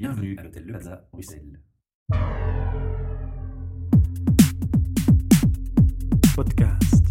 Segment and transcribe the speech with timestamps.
[0.00, 1.60] Bienvenue à l'hôtel Le Plaza, Bruxelles.
[6.36, 7.04] Podcast.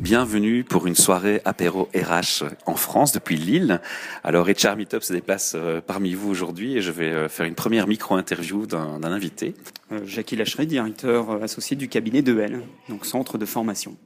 [0.00, 3.82] Bienvenue pour une soirée apéro RH en France depuis Lille.
[4.22, 7.54] Alors HR Meetup se déplace euh, parmi vous aujourd'hui et je vais euh, faire une
[7.54, 9.54] première micro-interview d'un d'un invité.
[9.92, 13.98] Euh, Jackie Lachery, directeur euh, associé du cabinet de L, donc centre de formation.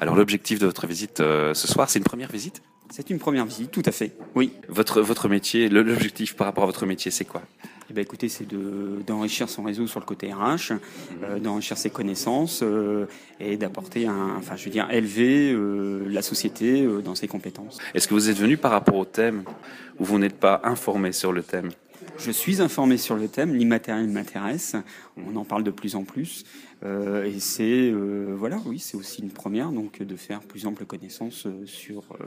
[0.00, 2.62] Alors l'objectif de votre visite euh, ce soir, c'est une première visite?
[2.96, 4.12] C'est une première visite, tout à fait.
[4.36, 4.52] Oui.
[4.68, 7.42] Votre votre métier, l'objectif par rapport à votre métier, c'est quoi?
[7.90, 10.74] Eh ben, écoutez, c'est de- d'enrichir son réseau sur le côté RH,
[11.24, 13.06] euh, d'enrichir ses connaissances euh,
[13.40, 17.78] et d'apporter un, enfin, je veux dire, élever euh, la société dans ses compétences.
[17.94, 19.42] Est-ce que vous êtes venu par rapport au thème
[19.98, 21.70] ou vous n'êtes pas informé sur le thème?
[22.16, 24.76] Je suis informé sur le thème, l'immatériel m'intéresse,
[25.16, 26.44] on en parle de plus en plus,
[26.84, 30.84] euh, et c'est, euh, voilà, oui, c'est aussi une première, donc de faire plus ample
[30.84, 32.24] connaissance euh, sur euh,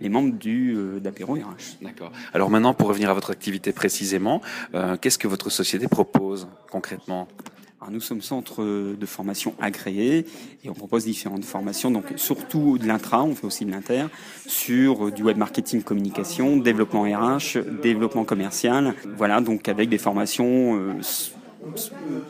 [0.00, 1.82] les membres du euh, d'apéro RH.
[1.82, 2.12] D'accord.
[2.34, 4.40] Alors maintenant, pour revenir à votre activité précisément,
[5.00, 7.28] qu'est-ce que votre société propose concrètement?
[7.88, 10.26] Nous sommes centre de formation agréé
[10.64, 14.04] et on propose différentes formations, donc surtout de l'intra, on fait aussi de l'inter,
[14.46, 20.78] sur euh, du web marketing communication, développement RH, développement commercial, voilà, donc avec des formations
[20.78, 20.92] euh,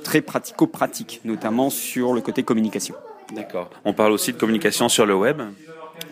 [0.04, 2.94] très pratico-pratiques, notamment sur le côté communication.
[3.34, 3.70] D'accord.
[3.84, 5.40] On parle aussi de communication sur le web.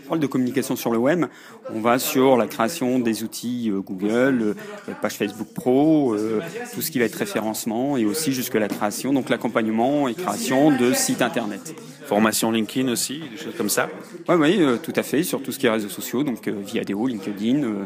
[0.05, 1.27] On parle de communication sur le web,
[1.73, 4.55] on va sur la création des outils euh, Google,
[4.89, 6.41] euh, page Facebook Pro, euh,
[6.75, 10.77] tout ce qui va être référencement et aussi jusque la création, donc l'accompagnement et création
[10.77, 11.75] de sites internet.
[12.07, 13.91] Formation LinkedIn aussi, des choses comme ça.
[14.29, 17.65] Oui, oui, tout à fait, sur tout ce qui est réseaux sociaux, donc Viadeo, LinkedIn,
[17.65, 17.85] euh,